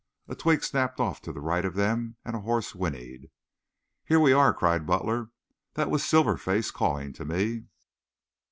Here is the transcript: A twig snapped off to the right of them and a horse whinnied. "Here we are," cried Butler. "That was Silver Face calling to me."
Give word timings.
A 0.27 0.33
twig 0.33 0.63
snapped 0.63 0.99
off 0.99 1.21
to 1.21 1.31
the 1.31 1.41
right 1.41 1.63
of 1.63 1.75
them 1.75 2.15
and 2.25 2.35
a 2.35 2.39
horse 2.39 2.73
whinnied. 2.73 3.29
"Here 4.03 4.19
we 4.19 4.33
are," 4.33 4.51
cried 4.51 4.87
Butler. 4.87 5.29
"That 5.75 5.91
was 5.91 6.03
Silver 6.03 6.37
Face 6.37 6.71
calling 6.71 7.13
to 7.13 7.23
me." 7.23 7.65